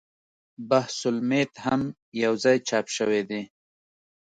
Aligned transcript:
بحث 0.69 0.97
المیت 1.11 1.53
هم 1.65 1.81
یو 2.23 2.33
ځای 2.43 2.57
چاپ 2.67 2.85
شوی 2.95 3.21
دی. 3.29 3.41